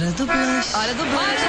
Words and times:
Hora 0.00 0.12
do 0.12 0.24
blush. 0.24 0.74
Hora 0.74 0.94
do 0.94 1.04
blush. 1.04 1.42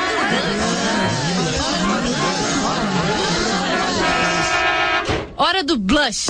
Hora 5.37 5.63
do 5.63 5.77
blush. 5.77 6.27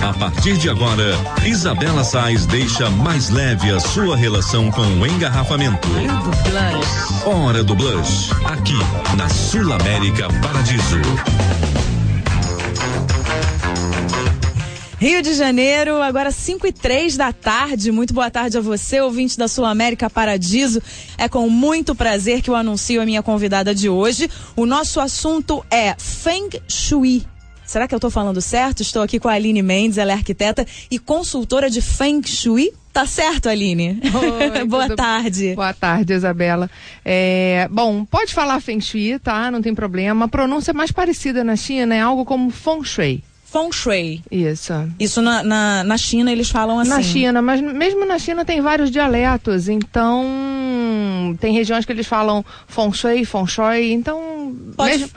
A 0.00 0.12
partir 0.12 0.56
de 0.58 0.70
agora, 0.70 1.18
Isabela 1.44 2.04
Sais 2.04 2.46
deixa 2.46 2.88
mais 2.88 3.28
leve 3.28 3.72
a 3.72 3.80
sua 3.80 4.16
relação 4.16 4.70
com 4.70 4.82
o 4.82 5.04
engarrafamento. 5.04 5.88
Hora 5.90 6.14
do 6.22 6.30
blush. 6.30 7.26
Hora 7.26 7.64
do 7.64 7.74
Blush, 7.74 8.30
aqui 8.44 8.78
na 9.16 9.28
Sul 9.28 9.72
América 9.72 10.28
Paradiso. 10.40 11.00
Rio 15.02 15.20
de 15.20 15.34
Janeiro, 15.34 16.00
agora 16.00 16.30
5 16.30 16.64
e 16.64 16.72
3 16.72 17.16
da 17.16 17.32
tarde. 17.32 17.90
Muito 17.90 18.14
boa 18.14 18.30
tarde 18.30 18.56
a 18.56 18.60
você, 18.60 19.00
ouvinte 19.00 19.36
da 19.36 19.48
Sul 19.48 19.64
América 19.64 20.08
Paradiso. 20.08 20.80
É 21.18 21.28
com 21.28 21.48
muito 21.50 21.92
prazer 21.92 22.40
que 22.40 22.48
eu 22.48 22.54
anuncio 22.54 23.02
a 23.02 23.04
minha 23.04 23.20
convidada 23.20 23.74
de 23.74 23.88
hoje. 23.88 24.30
O 24.54 24.64
nosso 24.64 25.00
assunto 25.00 25.64
é 25.68 25.96
Feng 25.98 26.50
Shui. 26.68 27.24
Será 27.66 27.88
que 27.88 27.94
eu 27.94 27.96
estou 27.96 28.12
falando 28.12 28.40
certo? 28.40 28.82
Estou 28.82 29.02
aqui 29.02 29.18
com 29.18 29.28
a 29.28 29.32
Aline 29.32 29.60
Mendes, 29.60 29.98
ela 29.98 30.12
é 30.12 30.14
arquiteta 30.14 30.64
e 30.88 31.00
consultora 31.00 31.68
de 31.68 31.80
Feng 31.82 32.22
Shui. 32.24 32.70
Tá 32.92 33.04
certo, 33.04 33.48
Aline? 33.48 33.98
Oi, 34.54 34.64
Boa 34.70 34.84
tudo- 34.84 34.96
tarde. 34.96 35.56
Boa 35.56 35.74
tarde, 35.74 36.12
Isabela. 36.12 36.70
É, 37.04 37.66
bom, 37.72 38.04
pode 38.04 38.32
falar 38.32 38.60
Feng 38.60 38.80
Shui, 38.80 39.18
tá? 39.18 39.50
Não 39.50 39.60
tem 39.60 39.74
problema. 39.74 40.26
A 40.26 40.28
pronúncia 40.28 40.72
mais 40.72 40.92
parecida 40.92 41.42
na 41.42 41.56
China 41.56 41.92
é 41.92 42.00
algo 42.00 42.24
como 42.24 42.50
Feng 42.50 42.84
Shui. 42.84 43.24
Feng 43.52 43.70
Shui. 43.70 44.22
Isso. 44.30 44.72
Isso 44.98 45.20
na, 45.20 45.42
na, 45.42 45.84
na 45.84 45.98
China 45.98 46.32
eles 46.32 46.48
falam 46.48 46.78
assim. 46.78 46.90
Na 46.90 47.02
China, 47.02 47.42
mas 47.42 47.60
mesmo 47.60 48.06
na 48.06 48.18
China 48.18 48.44
tem 48.46 48.60
vários 48.62 48.90
dialetos, 48.90 49.68
então 49.68 51.36
tem 51.40 51.52
regiões 51.52 51.84
que 51.84 51.92
eles 51.92 52.06
falam 52.06 52.44
Feng 52.66 52.92
Shui, 52.92 53.24
Feng 53.24 53.46
Shui, 53.46 53.92
então 53.92 54.56
Pode- 54.76 54.90
mesmo- 54.98 55.10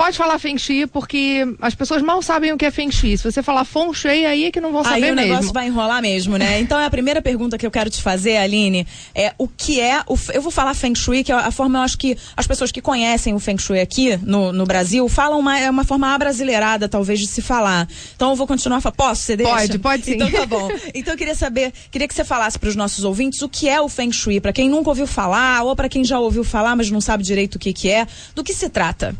pode 0.00 0.16
falar 0.16 0.38
Feng 0.38 0.56
Shui 0.56 0.86
porque 0.86 1.46
as 1.60 1.74
pessoas 1.74 2.00
mal 2.00 2.22
sabem 2.22 2.50
o 2.54 2.56
que 2.56 2.64
é 2.64 2.70
Feng 2.70 2.90
Shui. 2.90 3.18
Se 3.18 3.22
você 3.22 3.42
falar 3.42 3.66
Feng 3.66 3.92
Shui, 3.92 4.24
aí 4.24 4.46
é 4.46 4.50
que 4.50 4.58
não 4.58 4.72
vão 4.72 4.80
Aí 4.80 4.86
saber 4.86 5.12
o 5.12 5.14
negócio 5.14 5.42
mesmo. 5.42 5.52
vai 5.52 5.66
enrolar 5.66 6.00
mesmo, 6.00 6.38
né? 6.38 6.58
Então 6.58 6.82
a 6.82 6.88
primeira 6.88 7.20
pergunta 7.20 7.58
que 7.58 7.66
eu 7.66 7.70
quero 7.70 7.90
te 7.90 8.00
fazer, 8.00 8.38
Aline, 8.38 8.86
é 9.14 9.34
o 9.36 9.46
que 9.46 9.78
é 9.78 10.00
o. 10.06 10.18
Eu 10.32 10.40
vou 10.40 10.50
falar 10.50 10.72
Feng 10.72 10.94
Shui, 10.94 11.22
que 11.22 11.30
é 11.30 11.34
a 11.34 11.50
forma, 11.50 11.80
eu 11.80 11.82
acho 11.82 11.98
que 11.98 12.16
as 12.34 12.46
pessoas 12.46 12.72
que 12.72 12.80
conhecem 12.80 13.34
o 13.34 13.38
Feng 13.38 13.58
Shui 13.58 13.78
aqui 13.78 14.16
no, 14.22 14.54
no 14.54 14.64
Brasil 14.64 15.06
falam 15.06 15.38
uma, 15.38 15.58
é 15.58 15.68
uma 15.68 15.84
forma 15.84 16.14
abrasileirada, 16.14 16.88
talvez, 16.88 17.20
de 17.20 17.26
se 17.26 17.42
falar. 17.42 17.86
Então 18.16 18.30
eu 18.30 18.36
vou 18.36 18.46
continuar 18.46 18.80
falar. 18.80 18.94
Posso? 18.94 19.20
Você 19.20 19.36
deixa? 19.36 19.52
Pode, 19.52 19.78
pode 19.80 20.04
sim. 20.06 20.14
Então 20.14 20.30
tá 20.30 20.46
bom. 20.46 20.70
Então 20.94 21.12
eu 21.12 21.18
queria 21.18 21.34
saber, 21.34 21.74
queria 21.90 22.08
que 22.08 22.14
você 22.14 22.24
falasse 22.24 22.58
para 22.58 22.70
os 22.70 22.76
nossos 22.76 23.04
ouvintes 23.04 23.42
o 23.42 23.50
que 23.50 23.68
é 23.68 23.78
o 23.78 23.88
Feng 23.88 24.10
Shui, 24.10 24.40
para 24.40 24.52
quem 24.52 24.66
nunca 24.66 24.88
ouviu 24.88 25.06
falar, 25.06 25.62
ou 25.62 25.76
para 25.76 25.90
quem 25.90 26.02
já 26.02 26.18
ouviu 26.18 26.42
falar, 26.42 26.74
mas 26.74 26.90
não 26.90 27.02
sabe 27.02 27.22
direito 27.22 27.56
o 27.56 27.58
que, 27.58 27.74
que 27.74 27.90
é, 27.90 28.06
do 28.34 28.42
que 28.42 28.54
se 28.54 28.70
trata. 28.70 29.14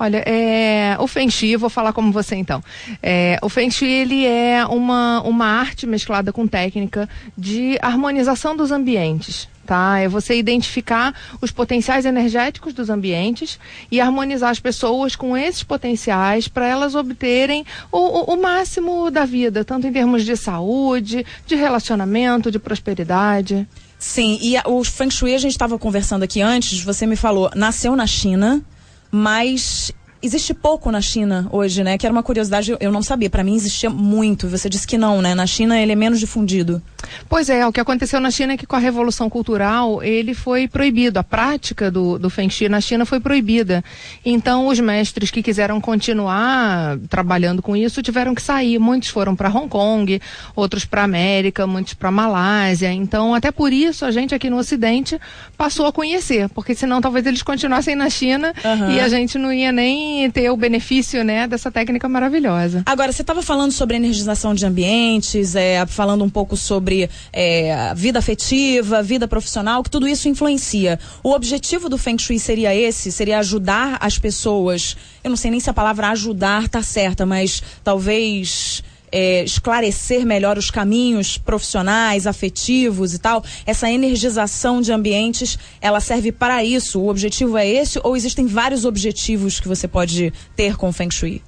Olha, 0.00 0.22
é, 0.26 0.96
o 1.00 1.06
Feng 1.08 1.28
Shui, 1.30 1.56
vou 1.56 1.68
falar 1.68 1.92
como 1.92 2.12
você 2.12 2.36
então. 2.36 2.62
É, 3.02 3.38
o 3.42 3.48
Feng 3.48 3.70
Shui, 3.70 3.90
ele 3.90 4.24
é 4.26 4.64
uma, 4.66 5.20
uma 5.22 5.46
arte 5.46 5.86
mesclada 5.86 6.32
com 6.32 6.46
técnica 6.46 7.08
de 7.36 7.78
harmonização 7.82 8.56
dos 8.56 8.70
ambientes. 8.70 9.48
Tá? 9.66 9.98
É 9.98 10.08
você 10.08 10.34
identificar 10.38 11.14
os 11.42 11.50
potenciais 11.50 12.06
energéticos 12.06 12.72
dos 12.72 12.88
ambientes 12.88 13.58
e 13.90 14.00
harmonizar 14.00 14.48
as 14.50 14.58
pessoas 14.58 15.14
com 15.14 15.36
esses 15.36 15.62
potenciais 15.62 16.48
para 16.48 16.66
elas 16.66 16.94
obterem 16.94 17.66
o, 17.92 17.98
o, 17.98 18.34
o 18.34 18.40
máximo 18.40 19.10
da 19.10 19.26
vida, 19.26 19.66
tanto 19.66 19.86
em 19.86 19.92
termos 19.92 20.24
de 20.24 20.36
saúde, 20.38 21.26
de 21.46 21.54
relacionamento, 21.54 22.50
de 22.50 22.58
prosperidade. 22.58 23.68
Sim, 23.98 24.38
e 24.40 24.56
a- 24.56 24.62
o 24.64 24.82
Feng 24.84 25.10
Shui, 25.10 25.34
a 25.34 25.38
gente 25.38 25.52
estava 25.52 25.78
conversando 25.78 26.22
aqui 26.22 26.40
antes, 26.40 26.82
você 26.82 27.04
me 27.04 27.16
falou, 27.16 27.50
nasceu 27.54 27.94
na 27.94 28.06
China, 28.06 28.62
mas 29.10 29.92
existe 30.22 30.52
pouco 30.54 30.90
na 30.90 31.00
China 31.00 31.46
hoje, 31.50 31.82
né? 31.84 31.96
Que 31.98 32.06
era 32.06 32.12
uma 32.12 32.22
curiosidade, 32.22 32.76
eu- 32.80 32.92
não 32.92 33.02
sabia. 33.02 33.30
Para 33.30 33.44
mim 33.44 33.54
existia 33.54 33.88
muito. 33.90 34.48
Você 34.48 34.68
disse 34.68 34.86
que 34.86 34.98
não, 34.98 35.20
né? 35.22 35.34
Na 35.34 35.46
China 35.46 35.78
ele 35.78 35.92
é 35.92 35.96
menos 35.96 36.18
difundido. 36.20 36.82
Pois 37.28 37.48
é, 37.48 37.66
o 37.66 37.72
que 37.72 37.80
aconteceu 37.80 38.18
na 38.20 38.30
China 38.30 38.54
é 38.54 38.56
que 38.56 38.66
com 38.66 38.74
a 38.76 38.78
Revolução 38.80 39.30
Cultural 39.30 40.02
ele 40.02 40.34
foi 40.34 40.66
proibido, 40.66 41.18
a 41.18 41.24
prática 41.24 41.90
do, 41.90 42.18
do 42.18 42.28
Feng 42.28 42.50
Shui 42.50 42.68
na 42.68 42.80
China 42.80 43.06
foi 43.06 43.20
proibida. 43.20 43.82
Então 44.24 44.66
os 44.66 44.78
mestres 44.80 45.30
que 45.30 45.42
quiseram 45.42 45.80
continuar 45.80 46.98
trabalhando 47.08 47.62
com 47.62 47.76
isso 47.76 48.02
tiveram 48.02 48.34
que 48.34 48.42
sair. 48.42 48.78
Muitos 48.78 49.08
foram 49.08 49.34
para 49.36 49.48
Hong 49.48 49.68
Kong, 49.68 50.20
outros 50.56 50.84
para 50.84 51.04
América, 51.04 51.66
muitos 51.66 51.94
para 51.94 52.10
Malásia. 52.10 52.92
Então 52.92 53.34
até 53.34 53.50
por 53.52 53.72
isso 53.72 54.04
a 54.04 54.10
gente 54.10 54.34
aqui 54.34 54.50
no 54.50 54.56
Ocidente 54.58 55.18
passou 55.56 55.86
a 55.86 55.92
conhecer, 55.92 56.48
porque 56.50 56.74
senão 56.74 57.00
talvez 57.00 57.24
eles 57.26 57.42
continuassem 57.42 57.94
na 57.94 58.10
China 58.10 58.52
Aham. 58.64 58.90
e 58.92 59.00
a 59.00 59.08
gente 59.08 59.38
não 59.38 59.52
ia 59.52 59.70
nem 59.72 60.07
ter 60.32 60.50
o 60.50 60.56
benefício 60.56 61.22
né, 61.24 61.46
dessa 61.46 61.70
técnica 61.70 62.08
maravilhosa. 62.08 62.82
Agora, 62.86 63.12
você 63.12 63.22
estava 63.22 63.42
falando 63.42 63.72
sobre 63.72 63.96
energização 63.96 64.54
de 64.54 64.64
ambientes, 64.66 65.54
é, 65.54 65.84
falando 65.86 66.24
um 66.24 66.30
pouco 66.30 66.56
sobre 66.56 67.08
é, 67.32 67.92
vida 67.94 68.18
afetiva, 68.18 69.02
vida 69.02 69.26
profissional, 69.26 69.82
que 69.82 69.90
tudo 69.90 70.08
isso 70.08 70.28
influencia. 70.28 70.98
O 71.22 71.32
objetivo 71.32 71.88
do 71.88 71.98
Feng 71.98 72.18
Shui 72.18 72.38
seria 72.38 72.74
esse? 72.74 73.10
Seria 73.12 73.38
ajudar 73.38 73.98
as 74.00 74.18
pessoas. 74.18 74.96
Eu 75.22 75.30
não 75.30 75.36
sei 75.36 75.50
nem 75.50 75.60
se 75.60 75.70
a 75.70 75.74
palavra 75.74 76.08
ajudar 76.08 76.68
tá 76.68 76.82
certa, 76.82 77.24
mas 77.24 77.62
talvez. 77.82 78.82
É, 79.10 79.44
esclarecer 79.44 80.24
melhor 80.26 80.58
os 80.58 80.70
caminhos 80.70 81.38
profissionais, 81.38 82.26
afetivos 82.26 83.14
e 83.14 83.18
tal, 83.18 83.44
essa 83.66 83.90
energização 83.90 84.80
de 84.80 84.92
ambientes, 84.92 85.58
ela 85.80 86.00
serve 86.00 86.32
para 86.32 86.62
isso? 86.64 87.00
O 87.00 87.08
objetivo 87.08 87.56
é 87.56 87.66
esse 87.66 88.00
ou 88.02 88.16
existem 88.16 88.46
vários 88.46 88.84
objetivos 88.84 89.60
que 89.60 89.68
você 89.68 89.88
pode 89.88 90.32
ter 90.56 90.76
com 90.76 90.88
o 90.88 90.92
Feng 90.92 91.10
Shui? 91.12 91.42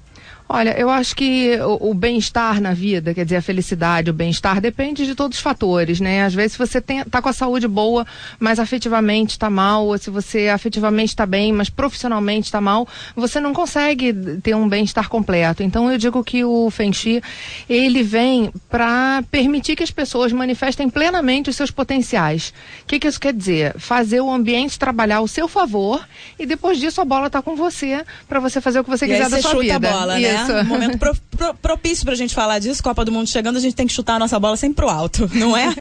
Olha, 0.53 0.77
eu 0.77 0.89
acho 0.89 1.15
que 1.15 1.57
o, 1.61 1.91
o 1.91 1.93
bem-estar 1.93 2.59
na 2.59 2.73
vida, 2.73 3.13
quer 3.13 3.23
dizer, 3.23 3.37
a 3.37 3.41
felicidade, 3.41 4.09
o 4.09 4.13
bem-estar, 4.13 4.59
depende 4.59 5.05
de 5.05 5.15
todos 5.15 5.37
os 5.37 5.41
fatores, 5.41 6.01
né? 6.01 6.25
Às 6.25 6.33
vezes, 6.33 6.51
se 6.53 6.57
você 6.57 6.81
tem, 6.81 7.05
tá 7.05 7.21
com 7.21 7.29
a 7.29 7.33
saúde 7.33 7.69
boa, 7.69 8.05
mas 8.37 8.59
afetivamente 8.59 9.29
está 9.29 9.49
mal, 9.49 9.87
ou 9.87 9.97
se 9.97 10.09
você 10.09 10.49
afetivamente 10.49 11.09
está 11.09 11.25
bem, 11.25 11.53
mas 11.53 11.69
profissionalmente 11.69 12.47
está 12.47 12.59
mal, 12.59 12.85
você 13.15 13.39
não 13.39 13.53
consegue 13.53 14.11
ter 14.43 14.53
um 14.53 14.67
bem-estar 14.67 15.07
completo. 15.07 15.63
Então, 15.63 15.89
eu 15.89 15.97
digo 15.97 16.21
que 16.21 16.43
o 16.43 16.69
Feng 16.69 16.91
Shui, 16.91 17.21
ele 17.69 18.03
vem 18.03 18.51
para 18.69 19.23
permitir 19.31 19.77
que 19.77 19.83
as 19.83 19.91
pessoas 19.91 20.33
manifestem 20.33 20.89
plenamente 20.89 21.49
os 21.49 21.55
seus 21.55 21.71
potenciais. 21.71 22.53
O 22.83 22.87
que, 22.87 22.99
que 22.99 23.07
isso 23.07 23.21
quer 23.21 23.33
dizer? 23.33 23.73
Fazer 23.79 24.19
o 24.19 24.29
ambiente 24.29 24.77
trabalhar 24.77 25.17
ao 25.17 25.29
seu 25.29 25.47
favor 25.47 26.05
e 26.37 26.45
depois 26.45 26.77
disso 26.77 26.99
a 26.99 27.05
bola 27.05 27.27
está 27.27 27.41
com 27.41 27.55
você 27.55 28.03
para 28.27 28.41
você 28.41 28.59
fazer 28.59 28.81
o 28.81 28.83
que 28.83 28.89
você 28.89 29.05
E 29.05 29.09
quiser 29.09 29.29
da 29.29 29.41
sua 29.41 29.61
vida. 29.61 29.79
bola, 29.79 30.19
né? 30.19 30.21
Isso. 30.21 30.40
Um 30.61 30.63
momento 30.65 30.97
pro- 30.97 31.15
pro- 31.37 31.53
propício 31.55 32.05
pra 32.05 32.15
gente 32.15 32.33
falar 32.33 32.59
disso, 32.59 32.81
Copa 32.83 33.03
do 33.05 33.11
Mundo 33.11 33.27
chegando, 33.29 33.57
a 33.57 33.59
gente 33.59 33.75
tem 33.75 33.87
que 33.87 33.93
chutar 33.93 34.15
a 34.15 34.19
nossa 34.19 34.39
bola 34.39 34.55
sempre 34.57 34.75
pro 34.77 34.89
alto, 34.89 35.29
não 35.33 35.55
é? 35.55 35.73